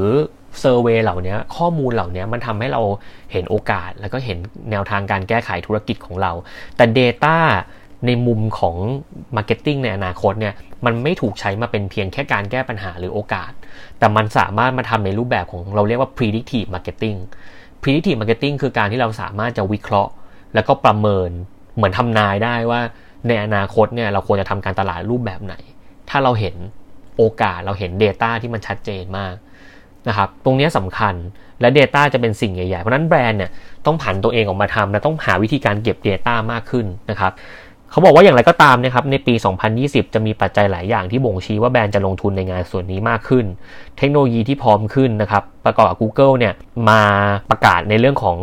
[0.62, 2.82] เซอร์เวยเหล่านี้ข้อมูลเหล่านี้มันทำให้เรา
[3.32, 4.38] เห็นโอกาส แล้วก็เห็น
[4.72, 6.32] แนวทางการแก้ไขธุรกิจของเรา
[6.78, 7.38] แต่ Data
[8.06, 8.76] ในมุมของ
[9.38, 10.54] Marketing ในอนาคตเนี่ย
[10.86, 13.52] มันไม่ถูกใช้มาเป็นเพียงแค่การแก้ปัญหาหรือโอกาส
[14.00, 17.18] แต่มันสามารถมาทำในรูปแบบของเราเรียกว่า predictive marketing
[17.82, 20.12] predictive marketing คือการที่เราสามารถจะวิเคราะห์
[20.54, 21.30] แล้วก็ประเมิน
[21.76, 22.82] เหมือนทำนายได้ว่า
[23.28, 25.56] ในอนาคตเนี่ยเราควรจะทำการตลาดรูปแบบไหน
[26.10, 26.56] ถ้าเราเห็น
[27.18, 29.34] โอกาสเราเห็น Data ที่มันชัดเจนมาก
[30.08, 31.16] นะครับ ตรงนี้สำคัญ
[31.62, 33.52] และ Data จะเป็นสิ่งใหญ่ ๆ เพราะนั้นแบรนด์เนี่ย
[33.86, 37.32] ต้องผันตัวเองออกมาทำและต้องหาวิธีการเก็บ Data มากขึ้นนะครับ
[37.92, 39.34] เขาบอกว่าอย่างไรก็ตามนะครับในปี
[39.74, 43.46] 2020 จะมีปัจจัยหลายอย่างที่บ่งชี้ว่าแบรนด์จะลงทุนในงานส่วนนี้มากขึ้น
[43.98, 46.54] เทคโนโลยีที่พร้อมขึ้นนะครับ ประกอบกับ Google เนี่ย
[46.90, 47.02] มา
[47.52, 48.38] ประกาศในเรื่องของ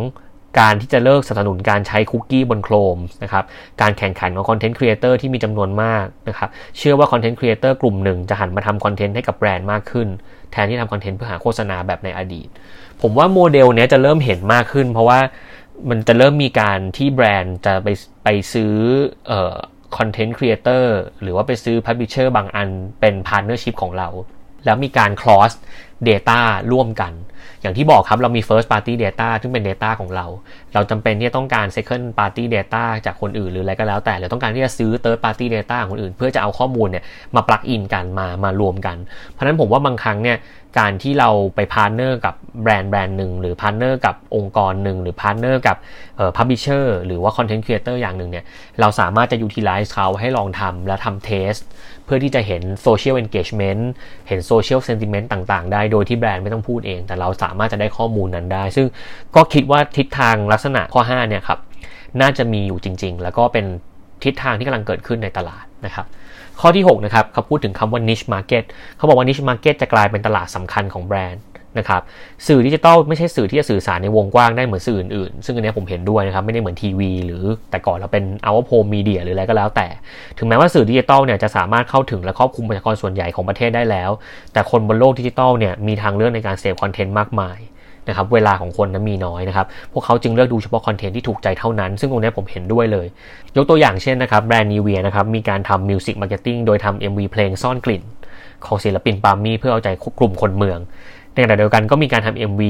[0.58, 3.44] การที่จะเลิกสนับสนุนการใช้คุกกี้บน Chrome นะครับ
[3.80, 10.08] การแข่งขันของ content creator ที่มีจำนวนมากนะครับเชื่อว่า content creator กลุ่มหนึ่งจะหันมาทำคอนเทนต์ให้กับแบรนด์มากขึ้น
[10.52, 12.48] แทนที่ทำคอนเทนต์เพื่อหาโฆษณาแบบในอดีต
[13.02, 15.20] ผมว่าโมเดลเนี้ยจะเริ่มเห็นมากขึ้น เพราะว่า
[15.88, 17.88] มันจะเริ่มมีการที่แบรนด์จะไป
[18.24, 18.74] ไปซื้อ
[19.28, 19.54] เอ่อ
[19.96, 22.68] content creatorหรือว่าไปซื้อ publisher บางอัน
[23.00, 24.08] เป็น partnership ของเรา
[24.64, 25.52] แล้วมีการ cross
[26.08, 26.40] data
[26.72, 27.12] ร่วมกัน
[27.64, 30.26] อย่างที่บอกครับเรามี first party data ซึ่งเป็น data ของเรา
[30.74, 38.96] เราจำเป็นที่จะต้องการ second party data จากคนอื่นหรืออะไรก็แล้ว แต่หรือต้องการที่จะซื้อ third party data ของคนอื่น เพื่อจะเอาข้อมูลเนี่ยมา plug in กันมามารวมกัน
[39.32, 40.36] เพราะนั้นผมว่าบางครั้งเนี่ย
[40.78, 45.76] การที่เราไป partner กับแบรนด์แบรนด์หนึ่งหรือ partner กับองค์กรหนึ่งหรือ partner กับ
[46.16, 48.44] เอ่อ publisher หรือว่า content creator อย่างหนึ่งเนี่ย
[48.80, 51.54] เราสามารถจะ utilize เขาให้ลองทำและทำ test
[52.04, 53.90] เพื่อที่จะเห็น social engagement
[54.28, 58.86] เห็น social sentiment ต่างๆ ได้โดยที่แบรนด์ไม่ต้องพูดเอง แต่เราสามารถจะได้ข้อมูลนั้นได้ ซึ่ง
[59.36, 61.58] ก็คิดว่าทิศทางลักษณะข้อ 5 เนี่ยครับ
[62.20, 63.66] น่าจะมีอยู่จริง ๆ แล้วก็เป็น
[64.24, 66.06] ทิศทางที่กำลังเกิดขึ้นในตลาดนะครับ
[66.60, 68.64] ข้อที่ 6 นะครับเขาพูดถึงคำว่า niche market
[68.96, 71.44] เขาบอกว่า niche market จะกลายเป็นตลาดสำคัญของแบรนด์
[71.78, 72.02] นะครับ
[72.46, 79.86] สื่อดิจิตอลไม่ใช่สื่อที่จะสื่อสารในวงกว้างได้เหมือนสื่ออื่นๆ ซึ่งอันนี้ผมเห็นด้วยนะครับ ไม่ได้เหมือนทีวี หรือแต่ก่อนเราเป็น out of home media หรืออะไรก็แล้วแต่
[80.38, 84.10] ถึงแม้ว่าสื่อดิจิตอลเนี่ยจะสามารถเข้าถึงและครอบคลุมประชากรส่วนใหญ่ของประเทศได้แล้ว
[84.52, 87.58] แต่คนบนโลกดิจิตอลเนี่ยมีทางเลือกในการเสพคอนเทนต์มากมาย
[88.08, 93.06] นะครับเวลาของคนนั้นมีน้อยนะครับพวกเขาจึงเลือกดูเฉพาะคอนเทนต์ที่ถูกใจเท่านั้น ซึ่งตรงนี้ผมเห็นด้วยเลย
[93.56, 98.02] ยกตัวอย่างเช่นนะครับแบรนด์ NIVEA นะครับมีการทำ music marketing โดยทำ MV เพลงซ่อนกลิ่น
[98.66, 99.88] ของศิลปินปามี่เพื่อเอาใจ
[100.18, 100.78] กลุ่มคนเมือง
[101.32, 102.62] ในขณะเดียวกันก็มีการทำ MV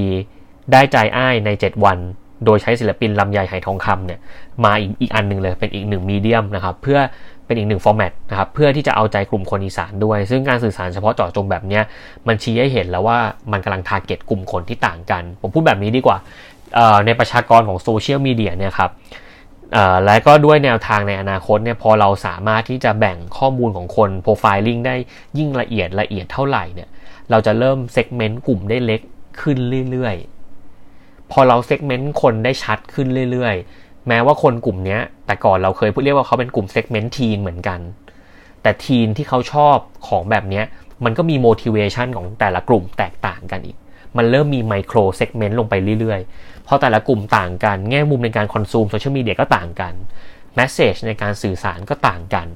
[0.73, 1.99] ได้ใจอ้ายใน 7 วัน
[2.45, 4.21] โดยใช้ศิลปินลำไยไหทองคำเนี่ย
[4.65, 6.99] มาอีกอีกอันหนึ่งเลยเป็นอีกหนึ่ง medium นะครับเพื่อ
[7.47, 11.81] เป็นอีกหนึ่ง format นะครับเพื่อที่จะเอาใจกลุ่มคนอีสานด้วย ซึ่งการสื่อสารเฉพาะเจาะจงแบบนี้
[12.27, 13.19] มันชี้ให้เห็นแล้วว่า
[13.53, 16.19] มันกำลัง target กลุ่มคนที่ต่างกัน ผมพูดแบบนี้ดีกว่า
[17.07, 18.91] ในประชากรของโซเชียลมีเดียเนี่ยครับ
[20.05, 24.95] และก็ด้วยแนวทางในอนาคตเนี่ยพอเราสามารถที่จะแบ่งข้อมูลของคน profiling ได้
[25.39, 26.89] ยิ่งละเอียดละเอียดเท่าไหร่เนี่ย
[27.31, 29.01] เราจะเริ่ม segment กลุ่มได้เล็ก
[29.41, 29.59] ขึ้น
[29.91, 37.81] เรื่อยๆ พอเรา segment คนได้ชัดขึ้นเรื่อยๆ แม้ว่าคนกลุ่มนี้แต่ก่อนเราเคยพูดเรียกว่าเขาเป็นกลุ่ม segment teen เหมือนกัน
[38.63, 39.77] แต่ teen ที่เขาชอบ
[40.09, 40.63] ของแบบนี้
[41.05, 43.77] มันก็มี motivation ของแต่ละกลุ่มแตกต่างกันอีก
[44.17, 49.95] มันเริ่มมี micro segment ลงไปเรื่อยๆ เพราะแต่ละกลุ่มต่างกัน แง่มุมในการ consume โซเชียลมีเดียก็ต่างกัน
[50.55, 52.47] message ในการสื่อสารก็ต่างกัน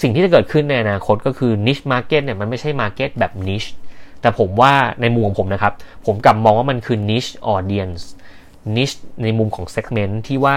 [0.00, 3.64] สิ่งที่จะเกิดขึ้นในอนาคตก็คือ niche market เนี่ยมันไม่ใช่ market แบบ niche
[4.20, 5.72] แต่ผมว่าในมุมของผมนะครับ
[6.06, 8.02] ผมกลับมองว่ามันคือ niche audience
[8.76, 10.54] niche ในมุมของ segment ที่ว่า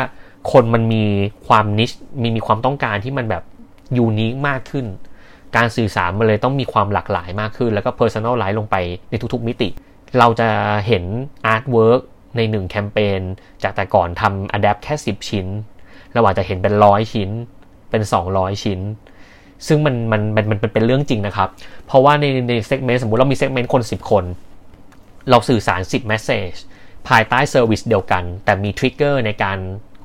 [0.51, 1.03] คนมันมี
[1.47, 3.43] ความ niche มีมีความต้องการที่มันแบบ
[3.97, 4.85] unique มากขึ้น
[5.55, 8.75] การสื่อสารมันเลยต้องมีความหลากหลายมากขึ้น แล้วก็ personalize ลด์ลงไป
[9.09, 9.69] ในทุกๆมิติ
[10.19, 10.49] เราจะ
[10.87, 11.03] เห็น
[11.53, 12.01] artwork
[12.35, 13.21] ในหนึ่งแคมเปญ
[13.63, 15.47] จากแต่ก่อนทำ adapt แค่ 10 ชิ้น
[16.13, 17.29] เราอาจจะเห็นเป็นร้อยชิ้น
[17.89, 18.01] เป็น
[18.33, 18.79] 200 ชิ้น
[19.67, 21.49] ซึ่งมันมันมันมันเป็นเรื่องจริงนะครับ
[21.85, 24.23] เพราะว่าในใน segment สมมติเรามี segment คน 10 คน
[25.29, 26.57] เราสื่อสาร 10 message
[27.09, 29.57] ภายใต้ service เดียวกัน แต่มี trigger ในการ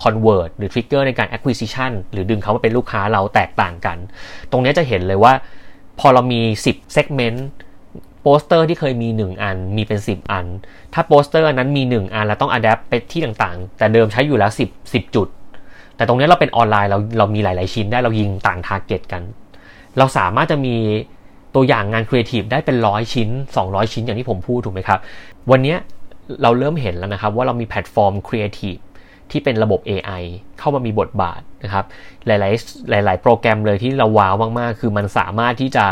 [0.03, 3.99] convert หรือ trigger ในการ acquisition หรือดึงเขามาเป็นลูกค้าเราแตกต่างกัน
[4.51, 5.33] ตรงนี้จะเห็นเลยว่า
[6.01, 6.41] พอเรามี
[6.73, 7.39] 10 segment
[8.23, 10.47] โปสเตอร์ที่เคยมี 1 อันมีเป็น 10 อัน
[10.95, 15.29] ถ้าโปสเตอร์นั้นมี 1 อันแล้วต้อง adapt ไปที่ต่างๆ แต่เดิมใช้อยู่แล้ว 10 10 จุด
[15.97, 19.23] แต่ตรงนี้เราเป็นออนไลน์เราเรามีหลาย ๆ ชิ้นได้เรายิงต่าง target กัน
[19.99, 20.77] เราสามารถจะมี
[21.55, 23.29] ตัวอย่างงานครีเอทีฟได้เป็นร้อยชิ้น
[23.63, 25.01] 200 ชิ้นอย่างที่ผมพูดถูกไหมครับ
[25.51, 25.75] วันนี้
[26.43, 28.77] เราเริ่มเห็นแล้วนะครับว่าเรามีแพลตฟอร์มครีเอทีฟ
[29.31, 30.23] ที่เป็นระบบ AI
[30.59, 31.85] เข้ามามีบทบาทนะครับ
[32.27, 35.85] หลาย ๆ หลาย ๆ โปรแกรมเลยที่เราว้าวมาก ๆ คือมันสามารถที่จะ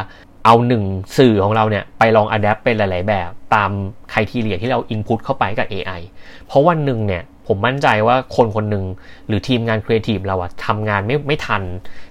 [0.45, 0.85] เอาหนึ่ง
[1.19, 3.71] สื่อของเราเนี่ย ไปลอง adapt เป็นหลาย ๆ แบบ ตาม
[4.13, 6.01] criteria ที่เรา input เข้าไปกับ AI
[6.47, 8.85] เพราะวันหนึ่งเนี่ยผมมั่นใจว่าคนคนหนึ่ง
[9.27, 11.63] หรือทีมงานครีเอทีฟเราอะทำงานไม่ไม่ทัน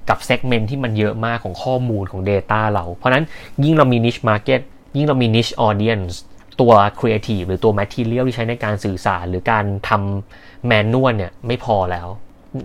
[0.09, 3.23] กับ segment ที่มันเยอะมากของข้อมูลของ Data เรา เพราะนั้น
[3.63, 4.61] ยิ่งเรามี niche market
[4.95, 6.13] ยิ่งเรามี niche audience
[6.61, 12.07] ตัว creative หรือตัว material ที่ใช้ในการสื่อสาร หรือการทำ manual เนี่ยไม่พอแล้ว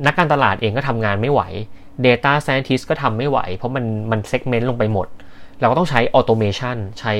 [0.06, 1.42] นักการตลาดเองก็ทำงานไม่ไหว
[2.06, 5.06] Data Scientist ก็ทำไม่ไหว เพราะมันมัน segment ลงไปหมด
[5.60, 7.14] เราก็ต้องใช้ automation ใช้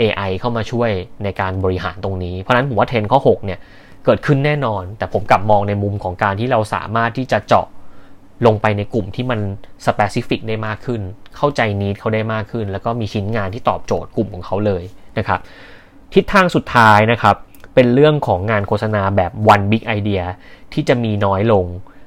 [0.00, 0.90] AI เข้ามาช่วย
[1.24, 3.58] ในการบริหารตรงนี้ เพราะนั้นผมว่าเทรนด์ข้อ 6 เนี่ย
[4.04, 7.66] เกิดขึ้นแน่นอน แต่ผมกลับมองในมุมของการที่เราสามารถที่จะเจาะ
[8.46, 9.40] ลงไปในกลุ่มที่มัน
[9.86, 11.00] specific ได้มากขึ้น
[11.36, 14.82] เข้าใจ need เขาได้มากขึ้น แล้วก็มีชิ้นงานที่ตอบโจทย์กลุ่มของเขาเลย
[15.18, 15.40] นะครับ
[16.14, 17.36] ทิศทางสุดท้ายนะครับ
[17.74, 20.22] เป็นเรื่องของงานโฆษณาแบบ one big idea
[20.72, 21.66] ที่จะมีน้อยลง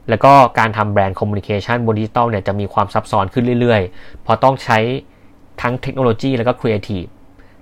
[0.09, 4.77] แล้วก็การทำ brand communication บนดิจิตอลเนี่ยจะมีความซับซ้อนขึ้นเรื่อยๆ เพราะต้องใช้
[5.61, 7.05] ทั้งเทคโนโลยีแล้วก็ครีเอทีฟ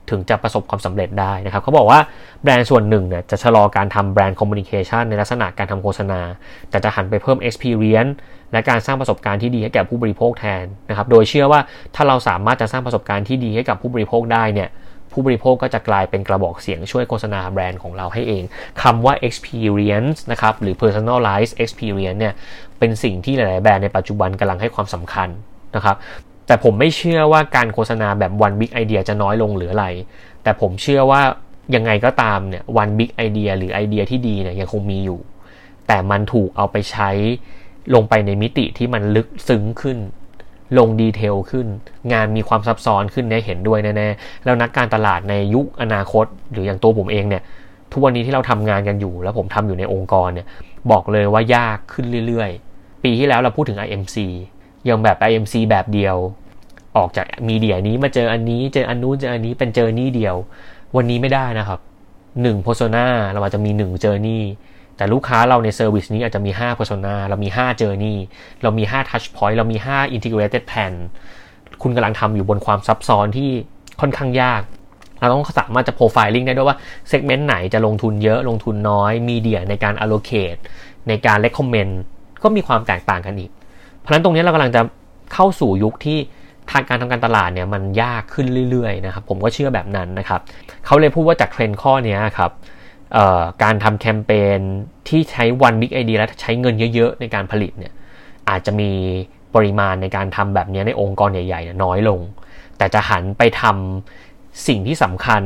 [0.09, 1.99] ถึงจะประสบความสำเร็จได้นะครับ เขาบอกว่า
[2.43, 6.21] แบรนด์ส่วนหนึ่งเนี่ยจะชะลอการทำ brand communication ในลักษณะการทำโฆษณา
[6.69, 8.13] แต่จะหันไปเพิ่ม experience
[8.51, 11.59] และการสร้างประสบการณ์ที่ดีให้แก่ผู้บริโภคแทนนะครับ โดยเชื่อว่า
[11.95, 14.69] ถ้าเราสามารถจะสร้างประสบการณ์ที่ดีให้กับผู้บริโภคได้เนี่ย
[15.13, 18.43] ผู้บริโภคก็จะกลายเป็นกระบอกเสียงช่วยโฆษณาแบรนด์ของเราให้เอง
[18.83, 22.33] คำว่า experience นะครับหรือ personalized experience เนี่ย
[22.79, 25.29] เป็นสิ่งที่หลาย ๆ แบรนด์ในปัจจุบันกำลังให้ความสำคัญ
[25.75, 25.95] นะครับ
[26.47, 29.87] แต่ผมไม่เชื่อว่าการโฆษณาแบบ one big idea จะน้อยลงหรืออะไร
[30.43, 31.21] แต่ผมเชื่อว่า
[31.75, 35.19] ยังไงก็ตามเนี่ย one big idea หรือไอเดียที่ดีเนี่ยยังคงมีอยู่
[35.87, 37.09] แต่มันถูกเอาไปใช้
[37.95, 39.97] ลงไปในมิติที่มันลึกซึ้งขึ้น
[40.77, 41.67] ลงดีเทลขึ้น
[42.13, 47.43] งานมีความซับซ้อนขึ้นได้เห็นด้วยแน่ๆแล้วนักการตลาดในยุคอนาคต หรืออย่างตัวผมเองเนี่ย
[47.91, 50.47] ทุกวันนี้ที่เราทำงานกันอยู่ แล้วผมทำอยู่ในองค์กรเนี่ย
[50.91, 54.17] บอกเลยว่ายากขึ้นเรื่อยๆ ปีที่แล้วเราพูดถึง IMC
[54.89, 56.15] ยังแบบ IMC แบบเดียว
[56.97, 60.35] ออกจาก media นี้มาเจออันนี้เจออันนู้นเจออันนี้เป็นเจอนี่เดียว
[60.95, 61.79] วันนี้ไม่ได้นะครับ
[62.41, 64.41] หนึ่ง persona เราอาจจะมีหนึ่งเจอนี่
[64.97, 68.17] แต่ลูกค้าเราใน service นี้อาจจะมี5 persona เรามี 5 journey
[68.63, 70.93] เรามี 5 touch point เรามี 5 integrated plan
[71.81, 73.49] คุณกำลังทำอยู่บนความซับซ้อนที่
[74.01, 74.61] ค่อนข้างยาก
[75.19, 76.77] เราต้องสามารถจะ profiling ได้ด้วยว่า
[77.11, 80.59] segment ไหนจะลงทุนเยอะลงทุนน้อยมีเดียในการ allocate
[81.07, 81.93] ในการ recommend
[82.43, 83.51] ก็มีความแตกต่างกันอีก
[83.99, 84.81] เพราะฉะนั้นตรงนี้เรากำลังจะ
[85.33, 86.17] เข้าสู่ยุคที่
[86.71, 90.41] ทางการทำการตลาดเนี่ยมันยากขึ้นเรื่อยๆนะครับผมก็เชื่อแบบนั้นนะครับ
[90.85, 92.51] เขาเลยพูดว่าจากเทรนด์ข้อนี้ครับ
[93.63, 94.59] การทำแคมเปญ
[95.07, 97.93] ที่ใช้วันบิ๊กไอเดียและใช้เงินเยอะ ๆ ในการผลิตเนี่ย
[98.49, 98.91] อาจจะมี
[99.55, 102.19] ปริมาณในการทำแบบนี้ในองค์กรใหญ่ๆน้อยลง
[102.77, 105.43] แต่จะหันไปทำสิ่งที่สำคัญ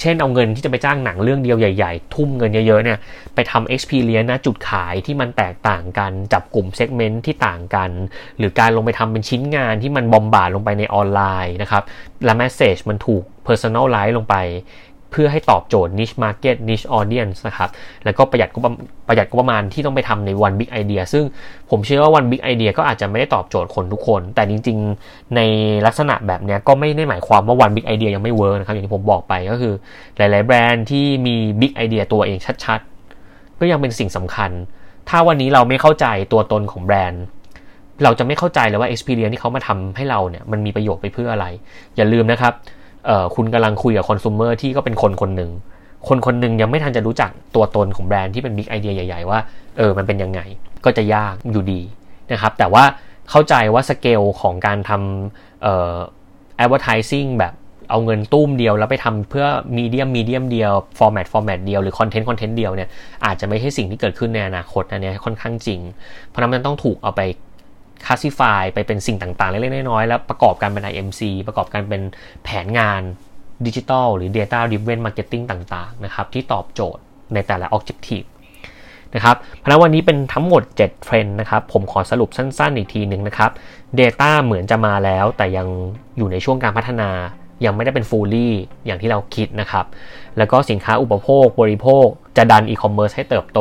[0.00, 2.98] เช่นเอาเงินที่จะไปจ้างหนังเรื่องเดียวใหญ่ ๆ ทุ่มเงินเยอะๆเนี่ย
[3.34, 7.90] ไปทำ experience นะจุดขายที่มันแตกต่างกัน จับกลุ่มเซกเมนต์ที่ต่างกัน
[8.38, 11.82] หรือการลงไปทำเป็นชิ้นงานที่มันบอมบาดลงไปในออนไลน์นะครับ
[12.24, 14.36] และ message มันถูก personalize ลงไป
[15.12, 17.70] เพื่อให้ตอบโจทย์ niche market niche audience นะครับ
[18.04, 18.60] แล้วก็ประหยัดก็
[19.08, 21.24] ประหยัดก็ประมาณที่ต้องไปทำใน one big idea ซึ่ง
[21.70, 25.40] ผมเชื่อว่า one big idea ก็อาจจะไม่ได้ตอบโจทย์คนทุกคน แต่จริงๆ ใน
[25.86, 29.74] ลักษณะแบบนี้ก็ไม่ได้หมายความว่า one big idea ยังไม่ work นะครับ อย่างที่ผมบอกไปก็คือ
[30.16, 34.50] หลาย ๆ แบรนด์ที่มี big idea ตัวเองชัดๆ ก็ยังเป็นสิ่งสำคัญ
[35.08, 37.24] ถ้าวันนี้เราไม่เข้าใจตัวตนของแบรนด์
[38.04, 41.46] เราจะไม่เข้าใจเลยว่า experience ที่เขามาทำให้เราเนี่ยมันมีประโยชน์ไปเพื่ออะไร
[41.96, 42.52] อย่าลืมนะครับ
[43.34, 45.50] คุณกำลังคุยกับคอน sumer ที่ก็เป็นคนคนหนึ่ง
[46.08, 49.38] คนคนหนึ่งยังไม่ทันจะรู้จักตัวตนของแบรนด์ที่เป็น big idea ใหญ่ ๆ ว่า
[49.78, 50.40] เออมันเป็นยังไง
[50.84, 51.80] ก็จะยากอยู่ดี
[52.32, 52.84] นะครับ แต่ว่า
[53.30, 55.96] เข้าใจว่าสเกลของการทำเอ่อ
[56.62, 57.54] advertising แบบ
[57.90, 62.88] เอาเงินตู้มเดียวแล้วไปทำเพื่อ medium medium เดียว format format เดียวหรือคอนเทนต์คอนเทนต์เดียวเนี่ย
[63.24, 65.80] อาจจะไม่ใช่สิ่งที่เกิดขึ้นในอนาคตนะเนี่ยค่อนข้างจริง
[66.28, 67.20] เพราะนั้นมันต้องถูกเอาไป
[68.06, 72.02] classify ไปเป็นสิ่งต่างๆ เล็กๆน้อยๆแล้วประกอบกันเป็น IMC ประกอบกันเป็น
[72.44, 73.02] แผนงาน
[73.66, 77.02] ดิจิทัลหรือ Data Driven Marketing ต่างๆนะครับที่ตอบโจทย์
[77.34, 78.26] ในแต่ละ Objective
[79.14, 83.50] นะครับเพราะวันนี้เป็นทั้งหมด 7 เทรนด์นะครับ ผมขอสรุปสั้นๆ อีกทีหนึ่งนะครับ
[84.00, 85.66] Data เหมือนจะมาแล้ว แต่ยัง
[86.16, 87.10] อยู่ในช่วงการพัฒนา
[87.64, 88.48] ยังไม่ได้เป็น fully
[88.86, 89.86] อย่างที่เราคิดนะครับ
[90.38, 92.06] แล้วก็สินค้าอุปโภค บริโภค
[92.36, 93.60] จะดันอีคอมเมิร์ซให้เติบโต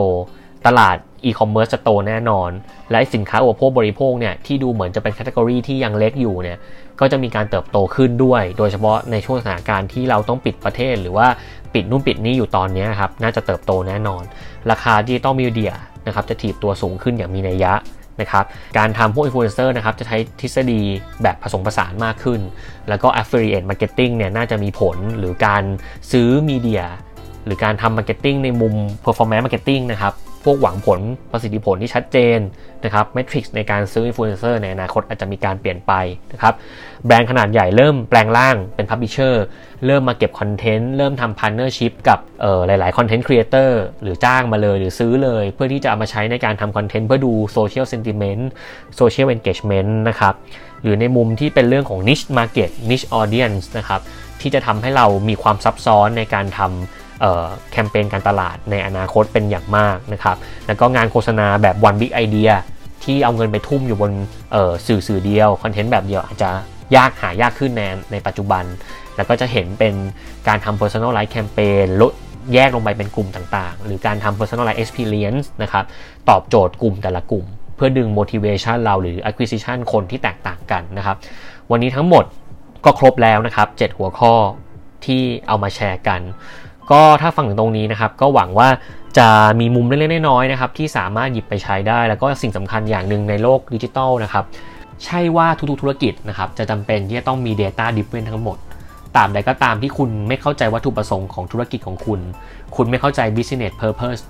[0.66, 2.50] ตลาด อีคอมเมิร์ซจะโตแน่นอน
[2.92, 6.58] และสินค้าอุปโภคบริโภคเนี่ยที่ดูเหมือนจะเป็น category ที่ยังเล็กอยู่เนี่ย
[7.00, 11.28] ก็จะมีการเติบโตขึ้นด้วย โดยเฉพาะในช่วงสถานการณ์ที่เราต้องปิดประเทศ หรือว่า
[11.74, 14.24] ปิดนู่นปิดนี่อยู่ตอนนี้ครับน่าจะเติบโตแน่นอน
[14.72, 15.74] ราคา digital media
[16.08, 17.74] นะครับจะถีบตัวสูงขึ้นอย่างมีนัยยะ
[18.22, 18.46] นะครับ
[18.78, 20.82] การทำพวกอินฟลูเอนเซอร์นะครับจะใช้ทฤษฎี
[21.24, 22.42] แบบผสมผสานมากขึ้น
[22.90, 25.64] แล้วก็ affiliate marketing เนี่ยน่าจะมีผลหรือการ
[26.12, 26.84] ซื้อ media
[27.46, 28.74] หรือการทำ marketing ในมุม
[29.06, 30.14] performance marketing นะครับ
[30.50, 31.00] พวกหวังผล
[31.32, 32.40] ประสิทธิผลที่ชัดเจน
[32.84, 35.94] นะครับ metrics ในการซื้ออินฟลูเอนเซอร์ในอนาคตอาจจะมีการเปลี่ยนไป
[36.32, 36.54] นะครับ
[37.06, 39.44] แบรนด์ขนาดใหญ่เริ่มแปลงร่างเป็น publisher
[39.86, 42.20] เริ่มมาเก็บคอนเทนต์เริ่มทำ partnership กับ
[42.68, 50.34] หลาย ๆ content creator หรือจ้างมาเลยหรือซื้อเลย เพื่อที่จะเอามาใช้ในการทำคอนเทนต์เพื่อดู social sentiment social engagement นะครับ
[50.84, 54.02] หรือในมุมที่เป็นเรื่องของ niche market niche audience นะครับ
[54.42, 56.97] ที่จะทำให้เรามีความซับซ้อนในการทำ
[57.72, 62.52] แคมเปญการตลาดในอนาคตเป็นอย่างมากนะครับ แล้วก็งานโฆษณาแบบ one big idea
[63.04, 64.12] ที่เอาเงินไปทุ่มอยู่บน
[64.88, 66.50] สื่อสื่อเดียวคอนเทนต์แบบเดียวอาจจะ
[66.96, 68.64] ยากหายากขึ้นในในปัจจุบัน
[69.16, 69.94] แล้วก็จะเห็นเป็น
[70.48, 72.14] การทำ personalized campaign ลด
[72.54, 75.86] แยกลงไปเป็นกลุ่มต่างๆ หรือการทำ personalized experience นะครับ
[76.30, 81.18] ตอบโจทย์กลุ่มแต่ละกลุ่ม เพื่อดึง motivation เราหรือ acquisition คนที่แตกต่างกันนะครับ
[81.72, 82.26] วันนี้ทั้งหมด
[82.86, 84.34] ก็ครบแล้วนะครับ 7 หัวข้อ
[85.06, 86.22] ที่เอามาแชร์กัน
[86.92, 88.70] ก็ถ้าฟังถึงตรงนี้นะครับ ก็หวังว่า
[89.18, 89.28] จะ
[89.60, 94.46] มีมุมเล็กๆน้อยๆนะครับที่สามารถหยิบไปใช้ได้ แล้วก็สิ่งสำคัญอย่างหนึ่งในโลกดิจิทัลนะครับ
[95.06, 98.58] ใช่ว่าทุกๆธุรกิจนะครับจะจำเป็นที่จะต้องมี Data d i f f e r e n ทั้งหมด
[99.18, 102.20] ตามใดก็ตามที่คุณไม่เข้าใจวัตถุประสงค์ของธุรกิจของคุณ
[102.76, 104.22] คุณไม่เข้าใจ business purpose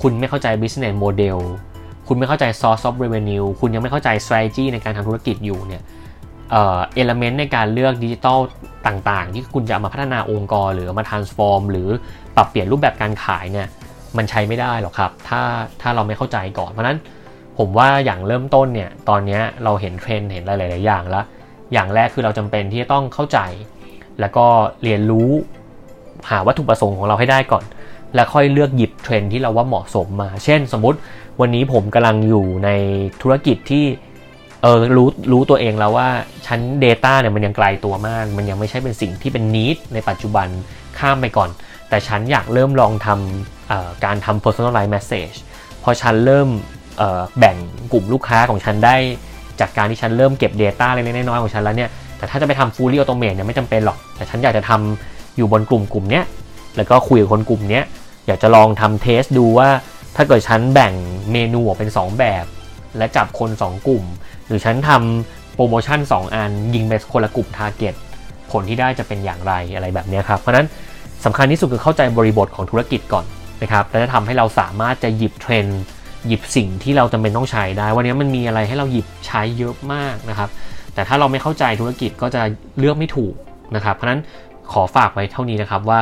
[0.00, 1.38] คุณไม่เข้าใจ business model
[2.08, 5.82] คุณไม่เข้าใจ source of revenue คุณยังไม่เข้าใจ strategy ในการทำธุรกิจอยู่เนี่ย
[6.54, 8.38] เอลเมนต์ในการเลือกดิจิทัล
[8.86, 11.88] ต่างๆ ที่คุณจะมาพัฒนาองค์กรหรือมา transform หรือ
[12.36, 13.68] ปรับเปลี่ยนรูปแบบการขายเนี่ย
[14.16, 15.42] มันใช้ไม่ได้หรอกครับ ถ้า
[15.80, 16.98] ถ้าเราไม่เข้าใจก่อน เพราะนั้น
[17.58, 21.24] ผมว่าอย่างเริ่มต้นเนี่ยตอนนี้เราเห็นเทรนด์เห็นหลาย ๆ อย่างแล้ว
[21.72, 23.38] อย่างแรกคือเราจำเป็นที่จะต้องเข้าใจ
[24.20, 24.46] แล้วก็
[24.82, 25.30] เรียนรู้
[26.30, 27.64] หาวัตถุประสงค์ของเราให้ได้ก่อน
[28.14, 30.98] แล้วค่อยเลือกหยิบเทรนด์ที่เราว่าเหมาะสมมา เช่น สมมติ
[31.40, 32.70] วันนี้ผมกำลังอยู่ใน
[33.22, 33.84] ธุรกิจที่
[34.64, 36.08] เออรู้รู้ตัวเองแล้วว่า
[36.46, 40.48] ชั้น Data เนี่ยมันยังไกลตัวมาก มันยังไม่ใช่เป็นสิ่งที่เป็นนิดในปัจจุบัน
[40.98, 41.50] ข้ามไปก่อน
[41.88, 45.36] แต่ฉันอยากเริ่มลองทำการทำ personalized message
[45.82, 46.48] พอฉันเริ่ม
[47.38, 47.56] แบ่ง
[47.92, 48.96] กลุ่มลูกค้าของฉันได้
[49.60, 56.22] จากการที่ฉันเริ่มเก็บ Data เล็กๆน้อยๆของฉันแล้วเนี่ยแต่ถ้าจะไปทำ fully automate เนี่ยไม่จำเป็นหรอก แต่ฉันอยากจะทำอยู่บนกลุ่มกลุ่มนี้
[56.76, 57.80] แล้วก็คุยกับคนกลุ่มนี้
[58.26, 59.68] อยากจะลองทำ test ดูว่า
[60.16, 60.92] ถ้าเกิดฉันแบ่ง
[61.32, 62.44] เมนูออกเป็น 2 แบบ
[62.98, 64.04] และจับคน 2 กลุ่ม
[64.46, 67.94] หรือฉันทำโปรโมชั่น 2 อัน ยิงไปคนละกลุ่ม target
[68.50, 70.66] ผลที่ได้จะเป็นอย่างไรอะไรแบบนี้ครับ เพราะนั้น
[71.24, 73.24] สำคัญที่สุดคือเข้าใจบริบทของธุรกิจก่อน
[73.62, 75.80] นะครับและจะทำให้เราสามารถจะหยิบเทรนด์
[76.26, 80.48] หยิบสิ่งที่เราจำเป็นต้องใช้ได้ วันนี้มันมีอะไรให้เราหยิบใช้เยอะมากนะครับ
[80.94, 82.42] แต่ถ้าเราไม่เข้าใจธุรกิจก็จะ
[82.78, 83.34] เลือกไม่ถูก
[83.76, 84.20] นะครับ เพราะนั้น
[84.72, 86.00] ขอฝากไว้เท่านี้นะครับว่า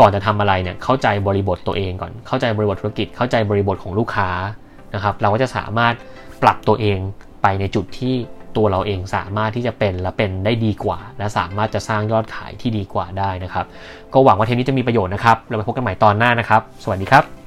[0.00, 4.30] ก่อนจะทำอะไรเนี่ยเข้าใจบริบทตัวเองก่อน เข้าใจบริบทธุรกิจ เข้าใจบริบทของลูกค้า
[4.94, 5.94] นะครับ เราก็จะสามารถ
[6.42, 6.98] ปรับตัวเอง
[7.42, 8.14] ไปในจุดที่
[8.56, 13.66] ตัวเราเองสามารถที่จะเป็นและเป็นได้ดีกว่า และสามารถจะสร้างยอดขายที่ดีกว่าได้นะครับ
[14.14, 17.41] ก็หวังว่าเทปนี้จะมีประโยชน์นะครับ เราไปพบกันใหม่ตอนหน้านะครับ สวัสดีครับ